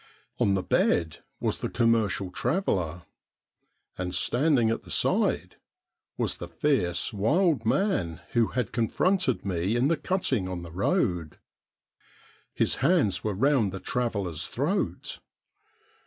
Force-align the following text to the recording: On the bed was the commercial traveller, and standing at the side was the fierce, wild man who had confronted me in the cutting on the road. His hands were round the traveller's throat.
On 0.39 0.55
the 0.55 0.63
bed 0.63 1.19
was 1.39 1.59
the 1.59 1.69
commercial 1.69 2.31
traveller, 2.31 3.03
and 3.99 4.15
standing 4.15 4.71
at 4.71 4.81
the 4.81 4.89
side 4.89 5.57
was 6.17 6.37
the 6.37 6.47
fierce, 6.47 7.13
wild 7.13 7.67
man 7.67 8.19
who 8.31 8.47
had 8.47 8.71
confronted 8.71 9.45
me 9.45 9.75
in 9.75 9.89
the 9.89 9.97
cutting 9.97 10.47
on 10.49 10.63
the 10.63 10.71
road. 10.71 11.37
His 12.55 12.77
hands 12.77 13.23
were 13.23 13.35
round 13.35 13.71
the 13.71 13.79
traveller's 13.79 14.47
throat. 14.47 15.19